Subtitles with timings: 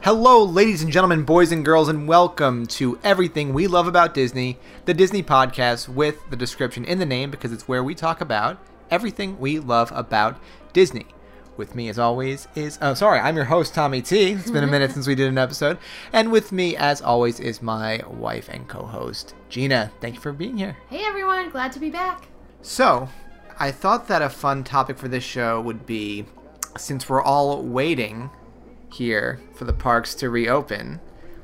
[0.00, 4.56] Hello, ladies and gentlemen, boys and girls, and welcome to Everything We Love About Disney,
[4.84, 8.58] the Disney podcast with the description in the name because it's where we talk about
[8.92, 10.38] everything we love about
[10.72, 11.06] Disney.
[11.56, 14.30] With me, as always, is oh, sorry, I'm your host, Tommy T.
[14.30, 15.78] It's been a minute since we did an episode,
[16.12, 19.90] and with me, as always, is my wife and co-host, Gina.
[20.00, 20.76] Thank you for being here.
[20.88, 22.28] Hey everyone, glad to be back.
[22.62, 23.08] So,
[23.58, 26.24] I thought that a fun topic for this show would be
[26.76, 28.30] since we're all waiting
[28.92, 31.00] here for the parks to reopen,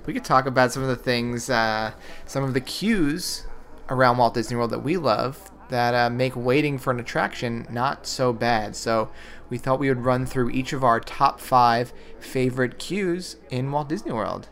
[0.07, 1.93] we could talk about some of the things, uh,
[2.27, 3.47] some of the queues
[3.89, 8.07] around Walt Disney World that we love that uh, make waiting for an attraction not
[8.07, 8.77] so bad.
[8.77, 9.11] So,
[9.51, 13.89] we thought we would run through each of our top five favorite queues in Walt
[13.89, 14.49] Disney World.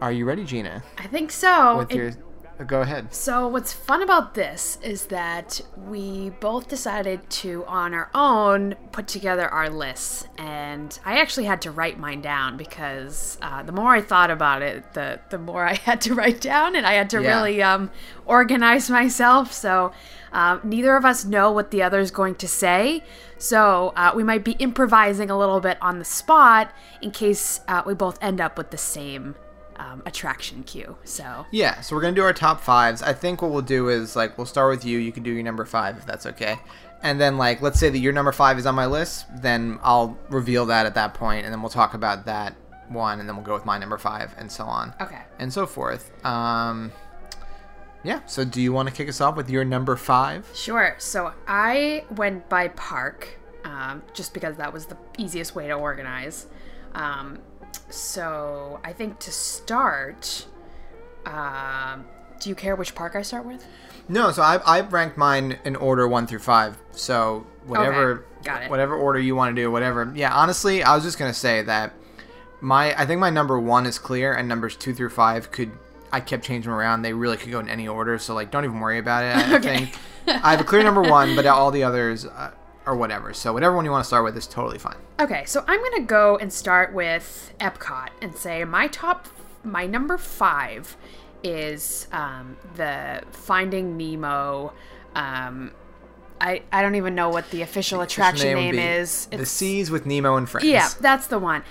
[0.00, 0.82] Are you ready, Gina?
[0.98, 1.78] I think so.
[1.78, 2.12] With It- your,
[2.64, 3.12] go ahead.
[3.14, 9.06] so what's fun about this is that we both decided to on our own put
[9.08, 13.92] together our lists and i actually had to write mine down because uh, the more
[13.94, 17.08] i thought about it the, the more i had to write down and i had
[17.10, 17.36] to Yeah.
[17.36, 17.90] really um,
[18.26, 19.92] organize myself so
[20.32, 23.02] um, neither of us know what the other is going to say
[23.38, 26.70] so uh, we might be improvising a little bit on the spot
[27.02, 29.34] in case uh, we both end up with the same
[29.80, 33.02] um, attraction queue so Yeah, so we're gonna do our top fives.
[33.02, 34.98] I think what we'll do is like we'll start with you.
[34.98, 36.58] You can do your number five if that's okay.
[37.02, 40.18] And then like let's say that your number five is on my list, then I'll
[40.28, 42.54] reveal that at that point, and then we'll talk about that
[42.88, 45.66] one, and then we'll go with my number five, and so on, okay and so
[45.66, 46.10] forth.
[46.26, 46.92] Um,
[48.02, 48.20] yeah.
[48.26, 50.50] So do you want to kick us off with your number five?
[50.54, 50.94] Sure.
[50.98, 56.46] So I went by park, um, just because that was the easiest way to organize.
[56.94, 57.38] Um,
[57.88, 60.46] so I think to start,
[61.26, 62.04] um,
[62.40, 63.64] do you care which park I start with?
[64.08, 66.78] No, so I I ranked mine in order one through five.
[66.92, 68.70] So whatever, got it.
[68.70, 70.10] whatever order you want to do, whatever.
[70.14, 71.92] Yeah, honestly, I was just gonna say that
[72.60, 75.70] my I think my number one is clear, and numbers two through five could
[76.12, 77.02] I kept changing them around.
[77.02, 79.36] They really could go in any order, so like don't even worry about it.
[79.36, 82.50] I, I think I have a clear number one, but all the others uh,
[82.86, 83.34] are whatever.
[83.34, 84.96] So whatever one you want to start with is totally fine.
[85.18, 89.28] Okay, so I'm gonna go and start with Epcot and say my top,
[89.64, 90.96] my number five
[91.42, 94.72] is um, the Finding Nemo.
[95.14, 95.72] Um,
[96.40, 99.26] I I don't even know what the official attraction name be is.
[99.26, 100.66] The Seas with Nemo and Friends.
[100.66, 101.62] Yeah, that's the one.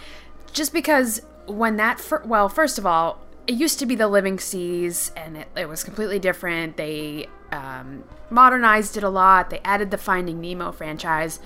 [0.53, 4.39] Just because when that, fir- well, first of all, it used to be the Living
[4.39, 6.77] Seas, and it, it was completely different.
[6.77, 9.49] They um, modernized it a lot.
[9.49, 11.39] They added the Finding Nemo franchise,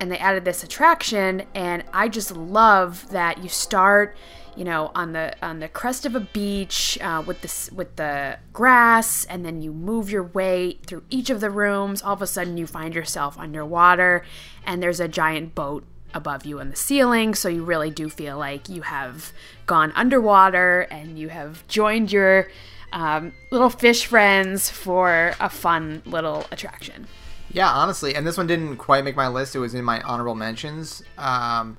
[0.00, 1.42] and they added this attraction.
[1.54, 4.16] And I just love that you start,
[4.56, 8.38] you know, on the on the crest of a beach uh, with this with the
[8.52, 12.02] grass, and then you move your way through each of the rooms.
[12.02, 14.24] All of a sudden, you find yourself underwater,
[14.64, 15.84] and there's a giant boat
[16.14, 19.32] above you in the ceiling, so you really do feel like you have
[19.66, 22.48] gone underwater and you have joined your
[22.92, 27.06] um, little fish friends for a fun little attraction.
[27.50, 29.54] Yeah, honestly, and this one didn't quite make my list.
[29.56, 31.02] It was in my honorable mentions.
[31.16, 31.78] Um,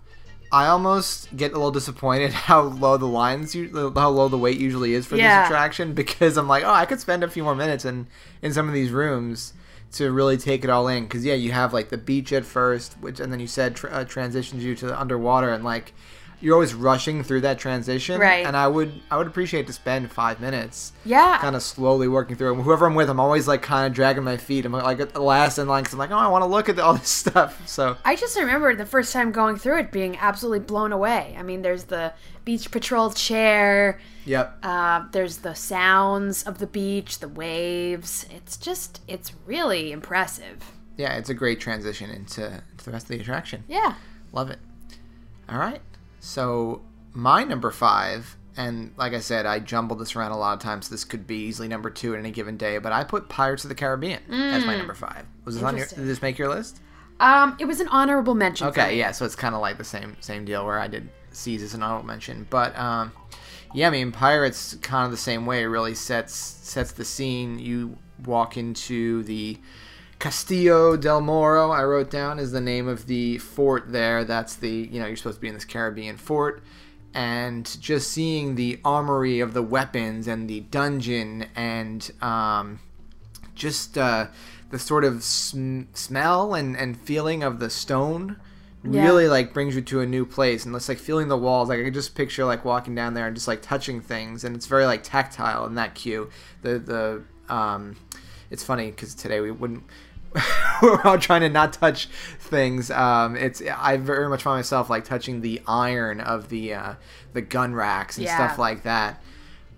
[0.52, 4.94] I almost get a little disappointed how low the lines, how low the wait usually
[4.94, 5.42] is for Yeah.
[5.42, 8.08] this attraction because I'm like, oh, I could spend a few more minutes in
[8.42, 9.54] in some of these rooms
[9.92, 11.04] to really take it all in.
[11.04, 13.90] Because yeah, you have like the beach at first, which and then you said tr-
[13.92, 15.94] uh, transitions you to the underwater, and like
[16.42, 18.20] you're always rushing through that transition.
[18.20, 18.46] Right.
[18.46, 21.38] And I would I would appreciate to spend five minutes Yeah.
[21.40, 22.64] kind of slowly working through it.
[22.64, 24.66] Whoever I'm with, I'm always like kind of dragging my feet.
[24.66, 26.70] I'm like at the last in line because I'm like, oh, I want to look
[26.70, 27.68] at all this stuff.
[27.68, 31.36] So I just remember the first time going through it being absolutely blown away.
[31.38, 32.14] I mean, there's the
[32.46, 38.26] beach patrol chair, yep, uh, there's the sounds of the beach, the waves.
[38.32, 40.58] It's just, it's really impressive.
[40.98, 43.64] yeah, it's a great transition into to the rest of the attraction.
[43.68, 43.94] Yeah.
[44.32, 44.58] Love it.
[45.48, 45.82] All right,
[46.20, 46.82] so
[47.14, 50.90] my number five, and like I said, I jumbled this around a lot of times.
[50.90, 53.70] This could be easily number two at any given day, but I put Pirates of
[53.70, 55.26] the Caribbean as my number five.
[55.46, 55.88] Was this on your?
[55.88, 56.82] Did this make your list?
[57.20, 58.68] Um, it was an honorable mention.
[58.68, 61.62] Okay, yeah, so it's kind of like the same same deal where I did Seas
[61.64, 63.12] as an honorable mention, but um,
[63.74, 65.64] yeah, I mean Pirates kind of the same way.
[65.64, 67.60] It really sets sets the scene.
[67.60, 69.58] You walk into the
[70.20, 71.72] Castillo del Morro.
[71.72, 74.24] I wrote down is the name of the fort there.
[74.26, 76.62] That's the you know you're supposed to be in this Caribbean fort.
[77.14, 82.80] And just seeing the armory of the weapons and the dungeon and um,
[83.56, 84.28] just uh,
[84.70, 88.36] the sort of sm- smell and, and feeling of the stone
[88.84, 89.04] Yeah.
[89.06, 91.80] really like brings you to a new place and it's like feeling the walls like
[91.80, 94.68] i can just picture like walking down there and just like touching things and it's
[94.68, 96.30] very like tactile in that queue
[96.62, 97.24] the the
[97.54, 97.96] um
[98.52, 99.84] it's funny because today we wouldn't
[100.82, 102.08] we're all trying to not touch
[102.40, 102.92] things.
[102.92, 106.94] Um, it's I very much find myself like touching the iron of the uh,
[107.34, 108.36] the gun racks and Yeah.
[108.36, 109.22] stuff like that.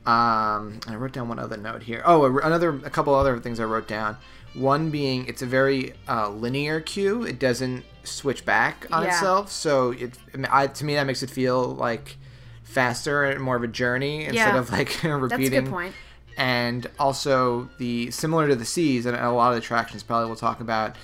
[0.06, 2.02] Um, I wrote down one other note here.
[2.06, 4.18] Oh, another a couple other things I wrote down.
[4.54, 7.24] One being it's a very uh, linear queue.
[7.24, 9.10] It doesn't switch back on Yeah.
[9.10, 10.18] itself, so it
[10.50, 12.18] I, to me that makes it feel like
[12.64, 14.58] faster and more of a journey instead Yeah.
[14.58, 15.20] of like repeating.
[15.30, 15.96] That's a good point.
[16.38, 20.36] And also the similar to the seas and a lot of the attractions probably we'll
[20.36, 20.96] talk about.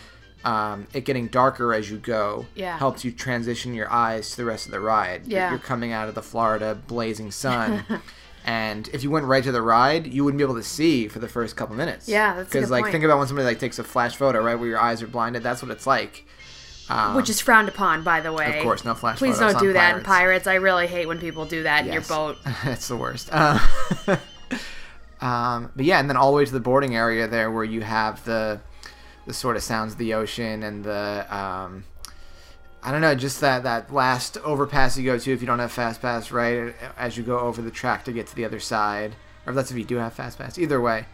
[0.46, 2.78] Um, it getting darker as you go Yeah.
[2.78, 5.24] helps you transition your eyes to the rest of the ride.
[5.26, 5.50] You're- Yeah.
[5.50, 7.84] You're coming out of the Florida blazing sun.
[8.46, 11.20] And if you went right to the ride, you wouldn't be able to see for
[11.20, 12.08] the first couple minutes.
[12.08, 12.94] Yeah, that's because like point.
[12.94, 15.44] think about when somebody like takes a flash photo right where your eyes are blinded.
[15.44, 16.26] That's what it's like.
[16.90, 18.58] Um, Which is frowned upon, by the way.
[18.60, 20.46] Of course, no flash Please photos don't on do that in Pirates.
[20.46, 20.48] Pirates.
[20.48, 22.38] I really hate when people do that in your boat.
[22.64, 23.28] it's the worst.
[23.34, 23.60] Uh,
[25.22, 27.82] um, but yeah, and then all the way to the boarding area there, where you
[27.82, 28.60] have the
[29.26, 31.84] the sort of sounds of the ocean and the um,
[32.84, 35.72] I don't know, just that that last overpass you go to if you don't have
[35.72, 36.74] fast pass, right?
[36.98, 39.16] As you go over the track to get to the other side,
[39.46, 40.58] or if that's if you do have fast pass.
[40.58, 41.06] Either way,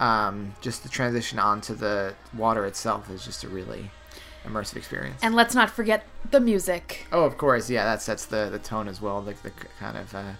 [0.00, 3.90] um, just the transition onto the water itself is just a really
[4.44, 5.20] immersive experience.
[5.22, 7.06] And let's not forget the music.
[7.12, 10.14] Oh, of course, yeah, that sets the, the tone as well, like the kind of
[10.14, 10.32] uh,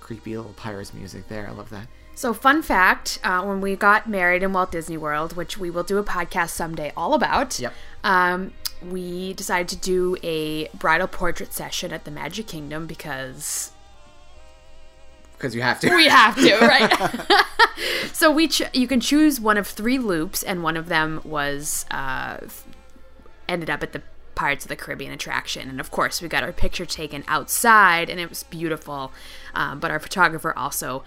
[0.00, 1.46] creepy little pirates music there.
[1.48, 1.86] I love that.
[2.18, 5.84] So, fun fact uh, when we got married in Walt Disney World, which we will
[5.84, 7.72] do a podcast someday all about, Yep.
[8.02, 13.70] um, we decided to do a bridal portrait session at the Magic Kingdom because
[15.36, 15.94] Because you have to.
[15.94, 17.44] we have to, right?
[18.12, 21.86] so we ch- you can choose one of three loops, and one of them was
[21.92, 22.38] uh,
[23.48, 24.02] ended up at the
[24.34, 28.18] Pirates of the Caribbean attraction, and of course we got our picture taken outside, and
[28.18, 29.12] it was beautiful.
[29.54, 31.04] Um, but our photographer also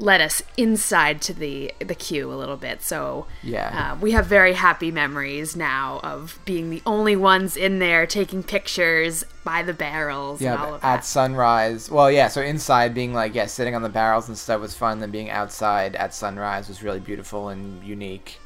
[0.00, 3.92] led us inside to the the queue a little bit, so Yeah.
[3.94, 8.42] uh, we have very happy memories now of being the only ones in there taking
[8.44, 11.04] pictures by the barrels and all yeah, at that.
[11.04, 11.90] sunrise.
[11.90, 15.00] Well, yeah, so inside being like, yeah, sitting on the barrels and stuff was fun.
[15.00, 18.38] Then being outside at sunrise was really beautiful and unique.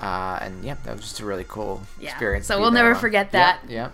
[0.00, 2.10] Uh, and yeah, that was just a really cool Yeah.
[2.10, 2.46] experience.
[2.46, 3.00] So we'll never on.
[3.00, 3.60] forget that.
[3.68, 3.88] yeah.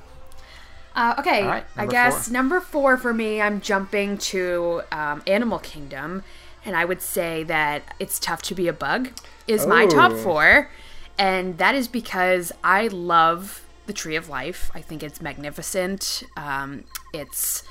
[0.97, 2.33] Uh, okay, right, I guess four.
[2.33, 6.25] number four for me, I'm jumping to um, Animal Kingdom,
[6.65, 9.11] and I would say that it's tough to be a bug
[9.47, 10.17] is my top Oh.
[10.23, 10.71] four,
[11.19, 14.71] and that is because I love the Tree of Life.
[14.75, 16.23] I think it's magnificent.
[16.37, 17.63] Um, it's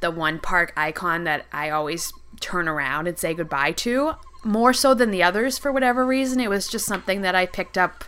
[0.00, 4.14] the one park icon that I always turn around and say goodbye to,
[4.44, 6.40] more so than the others for whatever reason.
[6.40, 8.04] It was just something that I picked up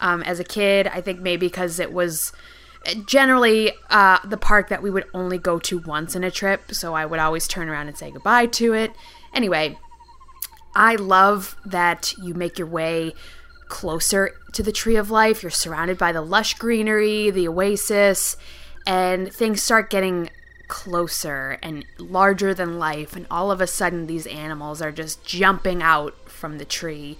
[0.00, 0.86] um, as a kid.
[0.86, 2.32] I think maybe because it was
[3.06, 6.94] generally uh, the park that we would only go to once in a trip, so
[6.94, 8.92] I would always turn around and say goodbye to it.
[9.34, 9.78] Anyway,
[10.74, 13.14] I love that you make your way
[13.68, 15.42] closer to the Tree of Life.
[15.42, 18.36] You're surrounded by the lush greenery, the oasis,
[18.86, 20.30] and things start getting
[20.68, 23.16] closer and larger than life.
[23.16, 27.18] And all of a sudden, these animals are just jumping out from the tree.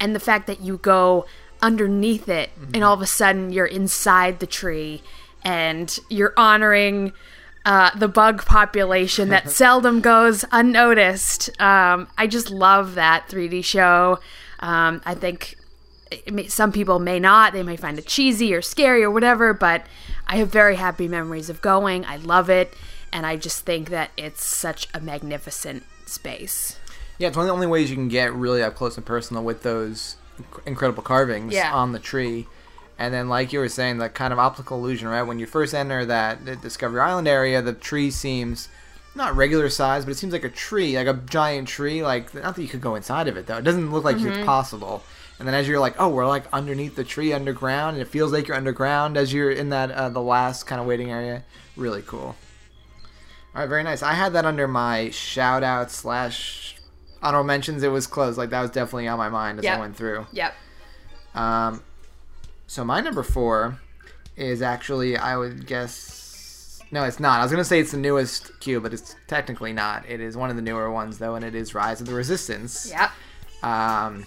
[0.00, 1.26] And the fact that you go
[1.62, 2.82] underneath it and mm-hmm.
[2.82, 5.02] all of a sudden you're inside the tree
[5.42, 7.12] and you're honoring
[7.64, 11.48] uh, the bug population that seldom goes unnoticed.
[11.60, 14.18] Um, I just love that 3D show.
[14.60, 15.56] Um, I think
[16.30, 17.52] may, some people may not.
[17.52, 19.86] They may find it cheesy or scary or whatever, but
[20.26, 22.04] I have very happy memories of going.
[22.04, 22.74] I love it.
[23.12, 26.78] And I just think that it's such a magnificent space.
[27.18, 29.44] Yeah, it's one of the only ways you can get really up close and personal
[29.44, 30.16] with those
[30.66, 31.72] incredible carvings Yeah.
[31.72, 32.48] on the tree.
[32.98, 35.22] And then, like you were saying, the kind of optical illusion, right?
[35.22, 38.68] When you first enter that Discovery Island area, the tree seems
[39.16, 42.02] not regular size, but it seems like a tree, like a giant tree.
[42.02, 43.56] Like, not that you could go inside of it, though.
[43.58, 44.28] It doesn't look like Mm-hmm.
[44.28, 45.02] it's possible.
[45.40, 48.32] And then as you're like, oh, we're like underneath the tree underground, and it feels
[48.32, 51.42] like you're underground as you're in that uh, the last kind of waiting area.
[51.76, 52.36] Really cool.
[53.54, 54.02] All right, very nice.
[54.02, 56.76] I had that under my shout out slash
[57.22, 57.82] honorable mentions.
[57.82, 58.38] It was close.
[58.38, 59.76] Like that was definitely on my mind as Yep.
[59.76, 60.26] I went through.
[60.32, 60.54] Yep.
[61.34, 61.82] Um,
[62.66, 63.80] so my number four
[64.36, 66.14] is actually I would guess
[66.90, 67.40] no, it's not.
[67.40, 70.08] I was gonna say it's the newest queue, but it's technically not.
[70.08, 72.90] It is one of the newer ones though, and it is Rise of the Resistance.
[72.90, 73.10] Yep.
[73.64, 74.26] Um,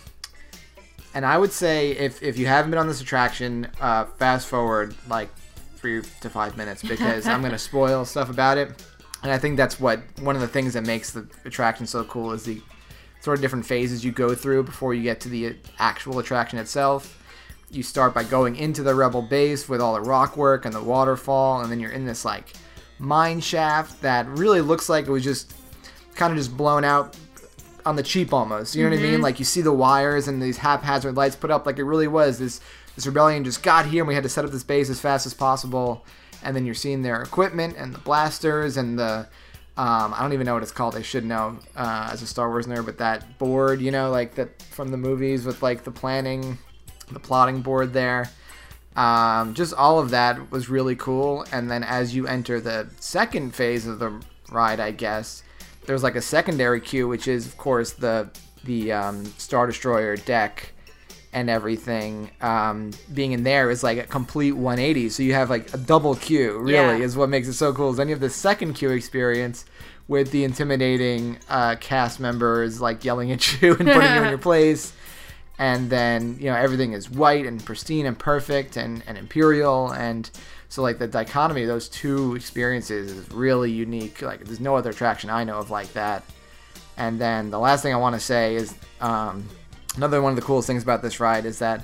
[1.14, 4.96] and I would say if if you haven't been on this attraction, uh, fast forward
[5.08, 5.30] like
[5.78, 8.84] three to five minutes because I'm gonna spoil stuff about it.
[9.24, 12.34] And I think that's what one of the things that makes the attraction so cool
[12.34, 12.62] is the
[13.22, 17.24] sort of different phases you go through before you get to the actual attraction itself.
[17.70, 20.82] You start by going into the rebel base with all the rock work and the
[20.82, 22.54] waterfall, and then you're in this like
[23.00, 25.54] mine shaft that really looks like it was just
[26.16, 27.16] kind of just blown out
[27.86, 28.74] on the cheap almost.
[28.76, 29.12] You know what I Mm-hmm.
[29.12, 29.22] mean?
[29.22, 31.66] Like you see the wires and these haphazard lights put up.
[31.66, 32.62] Like it really was this
[32.96, 35.26] this rebellion just got here and we had to set up this base as fast
[35.26, 36.06] as possible.
[36.44, 39.28] And then you're seeing their equipment and the blasters and the
[39.78, 40.96] um, I don't even know what it's called.
[40.96, 44.34] I should know uh, as a Star Wars nerd, but that board, you know, like
[44.36, 46.58] that from the movies with like the planning,
[47.12, 48.30] the plotting board there.
[48.96, 51.46] Um, just all of that was really cool.
[51.52, 54.20] And then as you enter the second phase of the
[54.52, 55.44] ride, I guess
[55.86, 58.30] there's like a secondary queue, which is of course the
[58.64, 60.74] the um, Star Destroyer deck
[61.32, 62.32] and everything.
[62.42, 65.10] Um, being in there is like a complete 180.
[65.10, 66.58] So you have like a double queue.
[66.58, 67.06] Really, Yeah.
[67.06, 67.92] is what makes it so cool.
[67.92, 69.66] Is then you have the second queue experience.
[70.10, 74.38] With the intimidating uh, cast members like yelling at you and putting you in your
[74.52, 74.94] place,
[75.60, 79.92] and then you know everything is white and pristine and perfect and, and imperial.
[79.92, 80.30] And
[80.70, 84.22] so like the dichotomy of those two experiences is really unique.
[84.22, 86.24] Like there's no other attraction i know of like that.
[86.98, 89.48] And then the last thing i want to say is um,
[89.96, 91.84] another one of the coolest things about this ride is that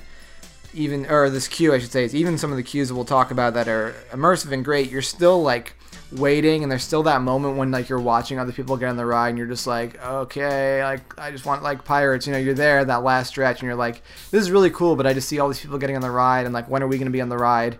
[0.72, 3.04] even or this queue i should say is even some of the queues that we'll
[3.04, 5.74] talk about that are immersive and great you're still like
[6.14, 9.04] waiting and there's still that moment when like you're watching other people get on the
[9.04, 12.54] ride and you're just like okay like i just want like pirates you know you're
[12.54, 15.38] there that last stretch and you're like this is really cool but i just see
[15.38, 17.20] all these people getting on the ride and like when are we going to be
[17.20, 17.78] on the ride?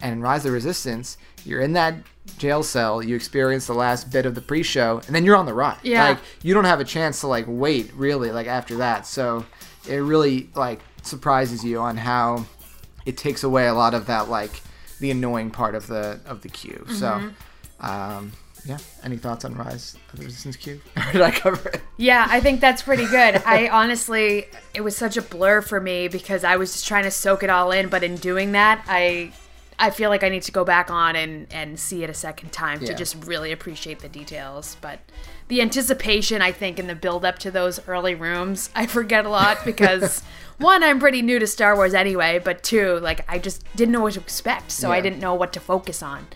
[0.00, 1.94] And in rise of the resistance you're in that
[2.38, 5.54] jail cell you experience the last bit of the pre-show and then you're on the
[5.54, 5.78] ride.
[5.82, 6.08] Yeah.
[6.08, 9.06] like you don't have a chance to like wait really like after that.
[9.06, 9.44] So
[9.88, 12.46] it really like surprises you on how
[13.06, 14.62] it takes away a lot of that like
[15.00, 16.84] the annoying part of the of the queue.
[16.88, 17.28] So mm-hmm.
[17.84, 18.32] Um
[18.64, 22.26] yeah any thoughts on rise of the resistance queue or did i cover it Yeah,
[22.28, 23.40] I think that's pretty good.
[23.46, 27.10] I honestly, it was such a blur for me because I was just trying to
[27.12, 27.88] soak it all in.
[27.88, 29.30] But in doing that, I,
[29.78, 32.50] I feel like I need to go back on and and see it a second
[32.50, 34.76] time to just really appreciate the details.
[34.80, 34.98] But
[35.46, 39.28] the anticipation, I think, and the build up to those early rooms, I forget a
[39.28, 40.20] lot because
[40.58, 44.00] one, I'm pretty new to Star Wars anyway, but two, like I just didn't know
[44.00, 46.26] what to expect, so I didn't know what to focus on.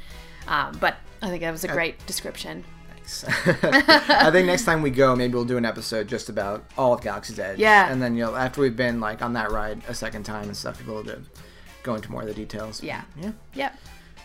[0.47, 2.65] Um, but I think that was a great description.
[3.47, 7.01] I think next time we go, maybe we'll do an episode just about all of
[7.01, 7.59] Galaxy's Edge.
[7.59, 7.91] Yeah.
[7.91, 10.57] And then you know, after we've been like on that ride a second time and
[10.57, 11.05] stuff, we'll
[11.83, 12.83] go into more of the details.
[12.83, 13.03] Yeah.
[13.21, 13.33] Yeah.
[13.55, 13.79] Yep.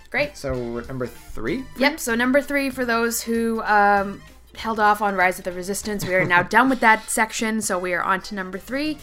[0.09, 0.37] Great.
[0.37, 1.63] So number three.
[1.77, 1.99] Yep.
[1.99, 4.21] So number three for those who um,
[4.55, 7.61] held off on Rise of the Resistance, we are now done with that section.
[7.61, 8.97] So we are on to number three,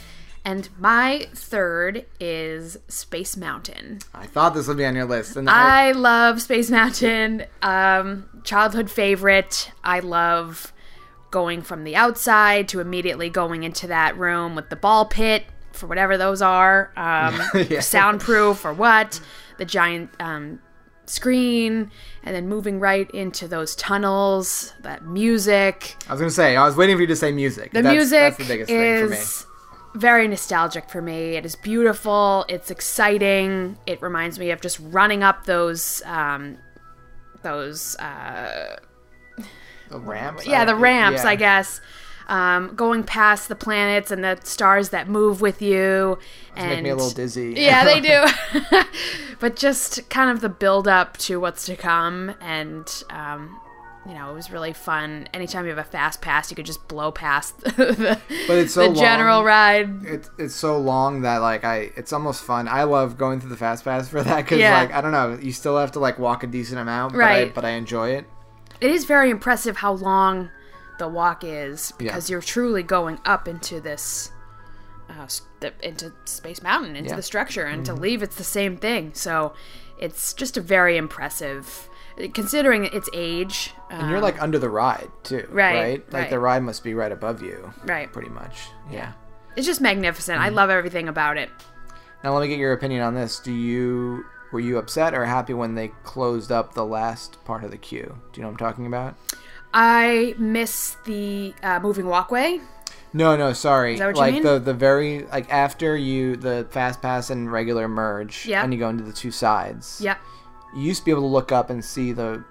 [0.45, 4.01] and my third is Space Mountain.
[4.15, 7.45] I thought this would be on your list, and I, I love Space Mountain.
[7.63, 9.71] Um, childhood favorite.
[9.85, 10.73] I love
[11.31, 15.87] going from the outside to immediately going into that room with the ball pit for
[15.87, 17.81] whatever those are, um, Yeah.
[17.81, 19.21] soundproof or what,
[19.59, 20.59] the giant um,
[21.07, 21.91] screen,
[22.25, 24.73] and then moving right into those tunnels.
[24.81, 25.97] That music.
[26.09, 27.73] I was gonna say I was waiting for you to say music.
[27.73, 29.17] The that's, music that's the biggest thing for me.
[29.17, 29.47] is
[29.95, 31.37] very nostalgic for me.
[31.37, 32.45] It is beautiful.
[32.49, 33.77] It's exciting.
[33.87, 36.59] It reminds me of just running up those, um,
[37.43, 38.77] those, uh,
[39.91, 40.47] The ramps.
[40.47, 41.31] yeah, the ramps, yeah.
[41.31, 41.81] I guess.
[42.29, 46.17] Um, going past the planets and the stars that move with you,
[46.55, 47.55] and Make me a little dizzy.
[47.57, 48.25] yeah, they do.
[49.41, 53.61] but just kind of the build up to what's to come, and um,
[54.07, 55.29] you know, it was really fun.
[55.35, 58.89] Anytime you have a fast pass, you could just blow past the, But it's so
[58.89, 59.45] the general long.
[59.45, 60.05] ride.
[60.07, 62.67] It's it's so long that like I it's almost fun.
[62.69, 64.75] I love going through the fast pass for that because Yeah.
[64.79, 67.53] like I don't know, you still have to like walk a decent amount, Right.
[67.55, 68.25] But I, but I enjoy it.
[68.81, 70.49] It is very impressive how long
[70.99, 72.07] the walk is Yeah.
[72.09, 74.33] because you're truly going up into this.
[75.11, 75.27] Uh,
[75.83, 77.09] into Space Mountain, into Yeah.
[77.11, 77.17] Mm-hmm.
[77.17, 79.11] the structure, and to leave, it's the same thing.
[79.13, 79.55] So,
[79.99, 81.90] it's just a very impressive,
[82.29, 83.73] considering its age.
[83.91, 86.13] And you're like under the ride too, Um, Right, right?
[86.13, 86.31] Like right.
[86.31, 88.13] the ride must be right above you, right.
[88.13, 88.69] pretty much.
[88.91, 89.13] Yeah.
[89.57, 90.37] It's just magnificent.
[90.39, 90.47] Mm-hmm.
[90.47, 91.51] I love everything about it.
[92.23, 93.41] Now let me get your opinion on this.
[93.41, 97.71] Do you were you upset or happy when they closed up the last part of
[97.71, 98.19] the queue?
[98.33, 99.15] Do you know what I'm talking about?
[99.73, 102.61] I miss the uh, moving walkway.
[103.13, 103.97] No, no, sorry.
[103.99, 107.89] that what you like the the very like after you the fast pass and regular
[107.89, 108.63] merge, Yeah.
[108.63, 110.01] and you go into the two sides.
[110.03, 110.19] Yep.
[110.75, 112.45] You used to be able to look up and see the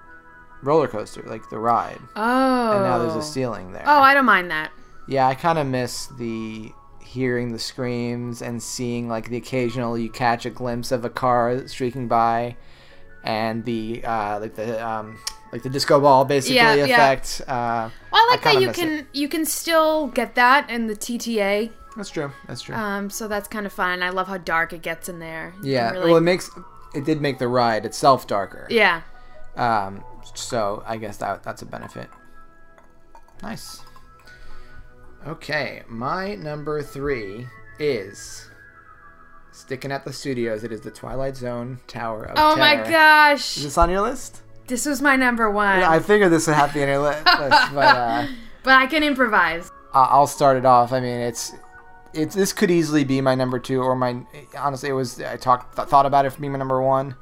[0.61, 2.71] roller coaster, like the ride, Oh.
[2.73, 3.83] and now there's a ceiling there.
[3.85, 4.71] Oh, I don't mind that.
[5.07, 6.71] Yeah, I kind of miss the
[7.01, 11.67] hearing the screams and seeing like the occasional you catch a glimpse of a car
[11.67, 12.55] streaking by,
[13.23, 15.17] and the uh, like the um,
[15.51, 16.83] like the disco ball basically Yeah, yeah.
[16.85, 17.41] effect.
[17.47, 19.07] Uh, Well, I like kinda that you can it.
[19.13, 21.71] you can still get that in the TTA.
[21.95, 22.31] That's true.
[22.47, 22.75] That's true.
[22.75, 24.03] Um, so that's kind of fun.
[24.03, 25.53] I love how dark it gets in there.
[25.63, 25.91] You yeah.
[25.91, 26.49] really- Well, it makes
[26.93, 28.67] it did make the ride itself darker.
[28.69, 29.01] yeah.
[29.55, 30.03] Um,
[30.35, 32.09] so I guess that that's a benefit.
[33.41, 33.81] Nice.
[35.27, 37.45] Okay, my number three
[37.77, 38.49] is
[39.51, 40.63] sticking at the studios.
[40.63, 43.57] It is the Twilight Zone Tower of Oh my gosh.
[43.57, 44.41] Is this on your list?
[44.67, 45.83] This was my number one.
[45.83, 48.27] I figured this would have to be on your list, but uh,
[48.63, 49.69] but I can improvise.
[49.93, 50.93] I'll start it off.
[50.93, 51.53] I mean, it's
[52.13, 54.21] it's this could easily be my number two or my
[54.57, 57.15] honestly it was I talked th- thought about it for being my number one.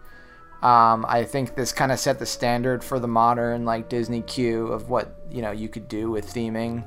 [0.62, 4.67] Um, I think this kind of set the standard for the modern like Disney queue
[4.67, 6.84] of what you know you could do with theming.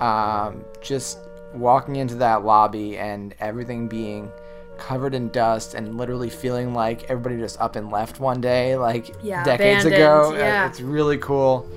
[0.00, 1.18] Um, just
[1.54, 4.30] walking into that lobby and everything being
[4.78, 9.08] covered in dust and literally feeling like everybody just up and left one day like
[9.22, 10.30] Yeah, decades abandoned, ago.
[10.34, 10.68] Uh, yeah.
[10.68, 11.68] It's really cool.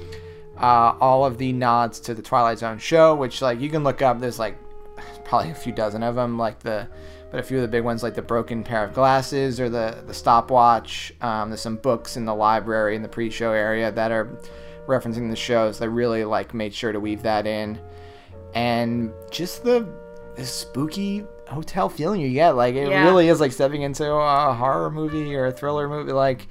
[0.58, 4.02] Uh, all of the nods to the Twilight Zone show, which like you can look
[4.04, 4.20] up.
[4.20, 4.56] There's like
[5.24, 6.88] probably a few dozen of them, like the,
[7.30, 10.04] but a few of the big ones like the broken pair of glasses or the
[10.06, 11.14] the stopwatch.
[11.22, 14.38] Um, there's some books in the library in the pre-show area that are
[14.88, 15.80] referencing the shows.
[15.80, 17.80] They really like made sure to weave that in,
[18.54, 19.88] and just the,
[20.36, 22.52] the spooky hotel feeling you get.
[22.52, 23.04] Like it Yeah.
[23.06, 26.12] really is like stepping into a horror movie or a thriller movie.
[26.12, 26.48] Like,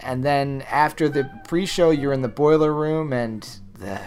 [0.00, 4.00] and then after the pre-show, you're in the boiler room and the.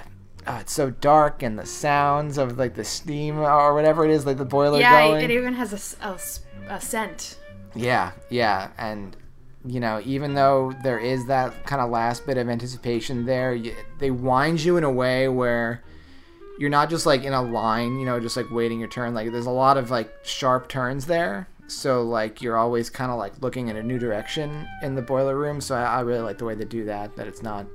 [0.48, 4.26] Oh, it's so dark, and the sounds of like the steam or whatever it is,
[4.26, 5.24] like the boiler Yeah, going.
[5.24, 7.38] it even has a scent.
[7.74, 9.16] Yeah, yeah, and
[9.66, 13.74] you know, even though there is that kind of last bit of anticipation there, y
[14.00, 15.84] they wind you in a way where
[16.60, 19.14] you're not just like in a line, you know, just like waiting your turn.
[19.16, 23.18] Like there's a lot of like sharp turns there, so like you're always kind of
[23.18, 25.60] like looking in a new direction in the boiler room.
[25.60, 27.16] So I, I really like the way they do that.
[27.16, 27.66] That it's not.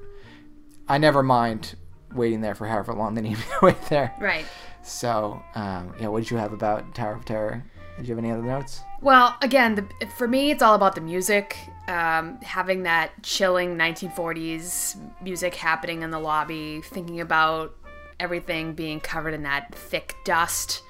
[0.89, 1.75] I never mind
[2.14, 4.14] waiting there for however long they need me to wait there.
[4.21, 4.45] Right.
[4.83, 7.62] So, um, yeah, what did you have about Tower of Terror?
[7.97, 8.81] Did you have any other notes?
[9.02, 11.57] Well, again, the, for me, it's all about the music.
[11.88, 17.76] Um, having that chilling 1940s music happening in the lobby, thinking about
[18.19, 20.83] everything being covered in that thick dust,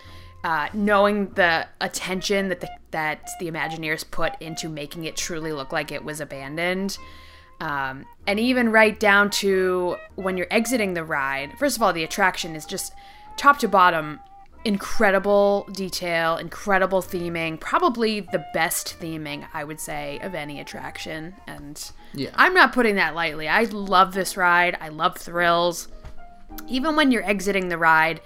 [0.44, 5.72] uh, knowing the attention that the, that the Imagineers put into making it truly look
[5.72, 6.98] like it was abandoned.
[7.60, 11.52] Um, and even right down to when you're exiting the ride.
[11.58, 12.94] First of all, the attraction is just
[13.36, 14.20] top to bottom
[14.64, 21.34] incredible detail, incredible theming, probably the best theming, I would say, of any attraction.
[21.46, 22.30] And Yeah.
[22.34, 23.48] I'm not putting that lightly.
[23.48, 24.76] I love this ride.
[24.80, 25.88] I love thrills.
[26.68, 28.20] Even when you're exiting the ride,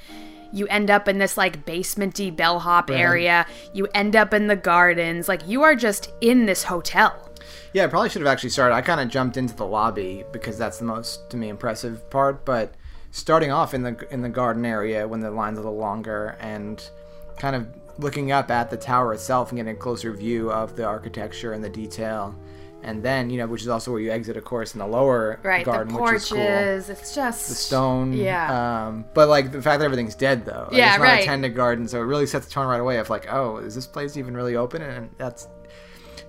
[0.53, 3.47] you end up in this like basementy bellhop area.
[3.73, 5.29] You end up in the gardens.
[5.29, 7.24] Like you are just in this hotel.
[7.75, 8.75] Yeah, I probably should have actually started.
[8.75, 12.45] I kind of jumped into the lobby because that's the most to me impressive part.
[12.45, 12.75] But
[13.11, 16.83] starting off in the in the garden area when the line's a little longer and
[17.39, 17.67] kind of
[17.99, 21.63] looking up at the tower itself and getting a closer view of the architecture and
[21.65, 22.35] the detail,
[22.85, 25.41] and then you know which is also where you exit, of course, in the lower
[25.43, 25.65] Right.
[25.65, 26.39] garden, the which is cool.
[26.39, 26.91] porches.
[26.91, 28.87] It's just The stone, Yeah.
[28.87, 31.23] Um, but like the fact that everything's dead though, like, Yeah, it's not right.
[31.23, 33.75] a tended garden, so it really sets the tone right away of like, oh, is
[33.75, 34.81] this place even really open?
[34.83, 35.49] And that's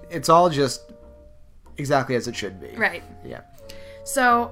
[0.10, 0.91] it's all just
[1.77, 2.75] exactly as it should be.
[2.75, 3.03] Right.
[3.23, 3.41] Yeah.
[4.03, 4.51] So,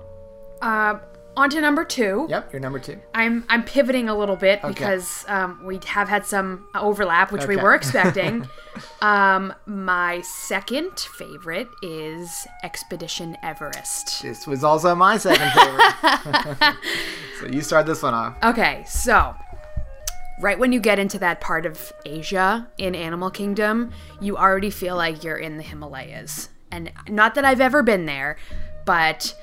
[0.61, 0.99] uh,
[1.35, 2.27] on to number two.
[2.29, 2.53] Yep.
[2.53, 2.99] You're number two.
[3.15, 7.55] I'm I'm pivoting a little bit because um, we have had some overlap, which we
[7.55, 7.63] Okay.
[7.63, 8.47] were expecting.
[9.01, 14.21] um, my second favorite is Expedition Everest.
[14.21, 16.75] This was also my second favorite.
[17.39, 18.35] so you start this one off.
[18.43, 19.35] Okay, so
[20.39, 24.95] right when you get into that part of Asia in Animal Kingdom, you already feel
[24.95, 26.49] like you're in the Himalayas.
[26.73, 28.35] And not that I've ever been there,
[28.83, 29.35] but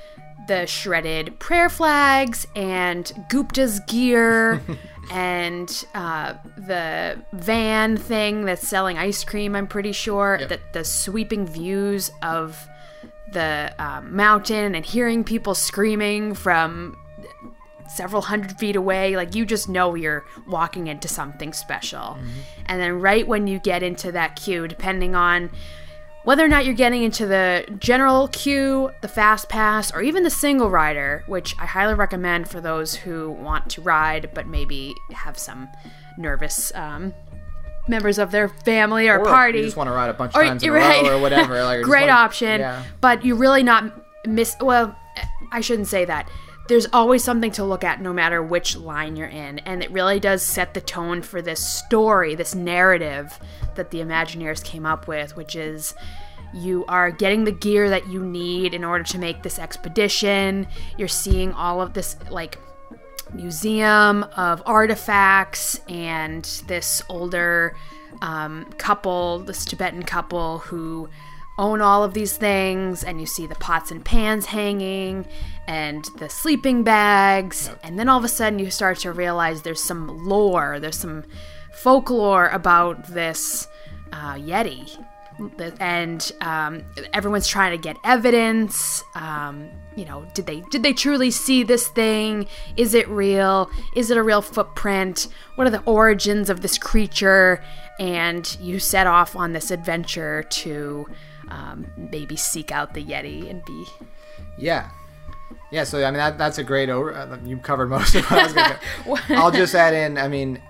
[0.48, 4.60] the shredded prayer flags and Gupta's gear
[5.12, 11.46] and uh, the van thing that's selling ice cream, I'm pretty sure, that the sweeping
[11.46, 12.66] views of
[13.32, 16.96] the um, mountain and hearing people screaming from
[17.88, 19.14] several hundred feet away.
[19.14, 22.18] Like you just know you're walking into something special.
[22.66, 25.50] And then right when you get into that queue, depending on
[26.24, 30.30] whether or not you're getting into the general queue, the fast pass, or even the
[30.30, 35.38] single rider, which I highly recommend for those who want to ride but maybe have
[35.38, 35.68] some
[36.18, 37.14] nervous um,
[37.88, 39.58] members of their family or, Or party.
[39.60, 41.54] You just want to ride a bunch of Or- times in a row or whatever.
[41.64, 42.82] Like, Great wanna- option, Yeah.
[43.00, 43.90] but you really not
[44.26, 44.54] miss.
[44.60, 44.94] Well,
[45.52, 46.28] I shouldn't say that.
[46.68, 50.20] There's always something to look at no matter which line you're in, and it really
[50.20, 53.38] does set the tone for this story, this narrative
[53.74, 55.94] that the Imagineers came up with, which is
[56.54, 60.66] you are getting the gear that you need in order to make this expedition.
[60.96, 62.58] You're seeing all of this, like,
[63.32, 67.76] museum of artifacts and this older
[68.22, 71.08] um, couple, this Tibetan couple who
[71.60, 75.26] own all of these things, and you see the pots and pans hanging,
[75.68, 79.82] and the sleeping bags, and then all of a sudden you start to realize there's
[79.82, 81.24] some lore, there's some
[81.72, 83.68] folklore about this
[84.12, 85.04] uh, Yeti.
[85.78, 89.02] And um, everyone's trying to get evidence.
[89.14, 92.46] Um, you know, did they did they truly see this thing?
[92.76, 93.70] Is it real?
[93.96, 95.28] Is it a real footprint?
[95.54, 97.64] What are the origins of this creature?
[97.98, 101.08] And you set off on this adventure to
[101.50, 103.86] um, maybe seek out the Yeti and be.
[104.58, 104.90] Yeah,
[105.70, 105.84] yeah.
[105.84, 107.14] So I mean, that, that's a great over.
[107.14, 109.34] Uh, you covered most of what I was going to.
[109.34, 110.18] I'll just add in.
[110.18, 110.60] I mean,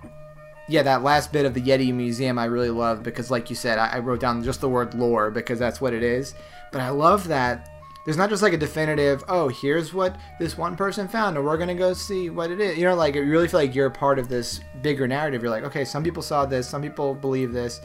[0.69, 3.79] yeah, that last bit of the Yeti Museum I really love because, like you said,
[3.79, 6.35] I, I wrote down just the word lore because that's what it is.
[6.73, 7.69] But I love that
[8.05, 11.59] there's not just like a definitive, oh, here's what this one person found, and we're
[11.59, 12.79] gonna go see what it is.
[12.79, 15.43] You know, like you really feel like you're part of this bigger narrative.
[15.43, 17.81] You're like, okay, some people saw this, some people believe this.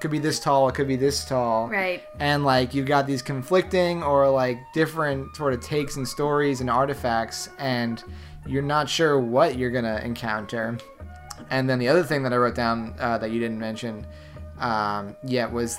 [0.00, 1.68] Could be this tall, it could be this tall.
[1.68, 2.02] Right.
[2.20, 6.70] And like you've got these conflicting or like different sort of takes and stories and
[6.70, 8.02] artifacts, and
[8.46, 10.78] you're not sure what you're gonna encounter.
[11.50, 14.06] And then the other thing that I wrote down uh, that you didn't mention
[14.60, 15.78] um, yet was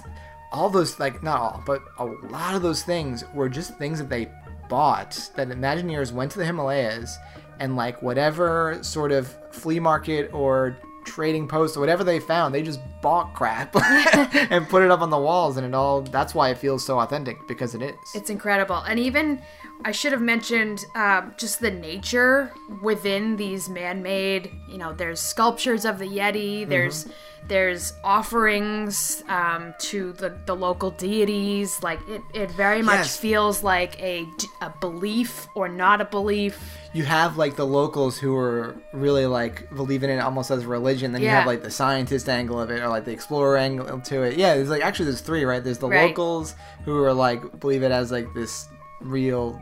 [0.51, 4.09] all those, like, not all, but a lot of those things were just things that
[4.09, 4.31] they
[4.67, 7.17] bought, that Imagineers went to the Himalayas
[7.59, 10.77] and, like, whatever sort of flea market or
[11.09, 15.09] trading post or whatever they found, they just bought crap and put it up on
[15.09, 17.95] the walls, and it all, that's why it feels so authentic because it is.
[18.13, 18.77] It's incredible.
[18.77, 19.41] And even
[19.85, 24.51] I should have mentioned uh, just the nature within these man-made.
[24.67, 26.67] You know, there's sculptures of the Yeti.
[26.67, 27.47] There's mm-hmm.
[27.47, 31.81] there's offerings um, to the, the local deities.
[31.81, 33.17] Like it, it very much yes.
[33.17, 34.27] feels like a,
[34.59, 36.77] a belief or not a belief.
[36.91, 40.67] You have like the locals who are really like believing in it almost as a
[40.67, 41.13] religion.
[41.13, 41.29] Then yeah.
[41.29, 44.37] you have like the scientist angle of it or like the explorer angle to it.
[44.37, 45.63] Yeah, there's like actually there's three, right?
[45.63, 46.09] There's the right.
[46.09, 48.67] locals who are like believe it as like this
[48.99, 49.61] real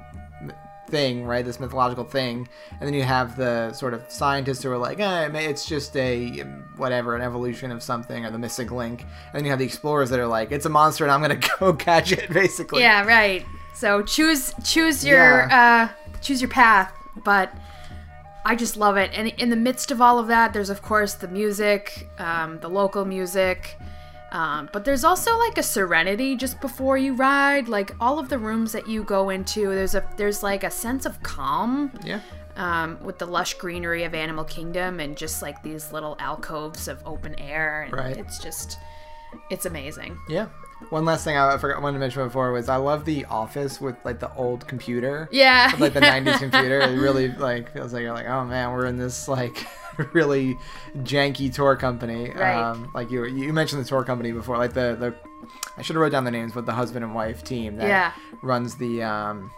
[0.89, 1.45] thing, right?
[1.45, 5.29] This mythological thing, and then you have the sort of scientists who are like, eh,
[5.33, 6.39] it's just a
[6.77, 9.01] whatever, an evolution of something, or the missing link.
[9.01, 11.39] And then you have the explorers that are like, it's a monster, and I'm gonna
[11.59, 12.81] go catch it, basically.
[12.81, 13.45] Yeah, right.
[13.75, 15.89] So choose choose your yeah.
[15.93, 16.91] uh, choose your path,
[17.23, 17.53] but.
[18.45, 19.11] I just love it.
[19.13, 22.69] And in the midst of all of that, there's of course the music, um, the
[22.69, 23.77] local music,
[24.31, 27.67] um, but there's also like a serenity just before you ride.
[27.67, 31.05] Like all of the rooms that you go into, there's a there's like a sense
[31.05, 31.91] of calm.
[32.03, 32.21] Yeah.
[32.55, 36.99] Um, with the lush greenery of Animal Kingdom and just like these little alcoves of
[37.05, 38.17] open air, and right.
[38.17, 38.79] it's just
[39.51, 40.17] it's amazing.
[40.27, 40.47] Yeah.
[40.89, 43.95] One last thing I forgot wanted to mention before was I love the office with
[44.05, 45.27] like the old computer.
[45.31, 45.71] Yeah.
[45.71, 46.79] With, like the '90s computer.
[46.81, 49.67] It really like feels like you're like, oh man, we're in this like
[50.13, 50.55] really
[50.97, 52.31] janky tour company.
[52.31, 52.55] Right.
[52.55, 55.15] Um, like you you mentioned the tour company before, like the the
[55.77, 58.13] I should have wrote down the names, but the husband and wife team that yeah.
[58.41, 59.51] runs the um,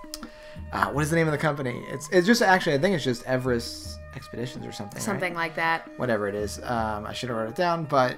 [0.72, 1.84] uh, what is the name of the company?
[1.90, 5.00] It's it's just actually I think it's just Everest Expeditions or something.
[5.00, 5.44] Something right?
[5.44, 5.88] like that.
[6.00, 8.18] Whatever it is, um, I should have wrote it down, but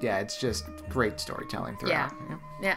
[0.00, 2.12] yeah, it's just great storytelling throughout.
[2.30, 2.36] Yeah.
[2.60, 2.76] yeah.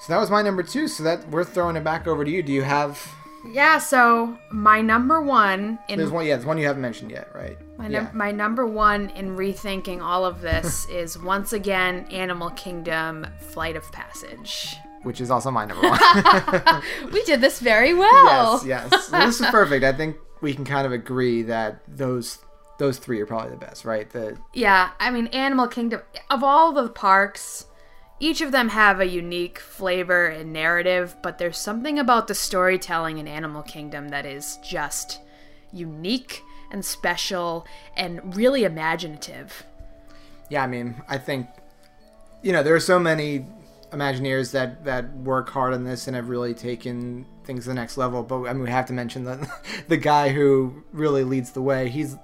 [0.00, 0.88] So that was my number two.
[0.88, 2.42] So that we're throwing it back over to you.
[2.42, 2.98] Do you have
[3.44, 6.26] yeah, so my number one in there's one.
[6.26, 7.56] Yeah, there's one you haven't mentioned yet, right?
[7.78, 8.10] My num- yeah.
[8.12, 13.90] my number one in rethinking all of this is once again Animal Kingdom Flight of
[13.92, 16.82] Passage, which is also my number one.
[17.12, 18.60] we did this very well.
[18.66, 19.10] Yes, yes.
[19.10, 19.84] Well, this is perfect.
[19.84, 22.38] I think we can kind of agree that those
[22.80, 24.10] those three are probably the best, right?
[24.10, 27.66] The yeah, I mean Animal Kingdom of all the parks
[28.22, 33.16] each of them have a unique flavor and narrative, but there's something about the storytelling
[33.16, 35.20] in Animal Kingdom that is just
[35.72, 37.66] unique and special
[37.96, 39.64] and really imaginative.
[40.50, 41.46] Yeah, I mean, I think
[42.42, 43.46] you know, there are so many
[43.90, 47.96] Imagineers that that work hard on this and have really taken things to the next
[47.96, 48.22] level.
[48.22, 49.50] But I mean, we have to mention the
[49.88, 51.88] the guy who really leads the way.
[51.88, 52.16] He's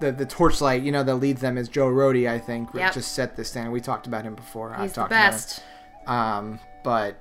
[0.00, 2.92] the the torchlight, you know, that leads them is Joe Rohde, I think, yep.
[2.92, 3.70] just set the standard.
[3.72, 4.70] We talked about him before.
[4.74, 5.62] He's I've talked the best.
[6.04, 6.44] About him.
[6.44, 7.16] Um, but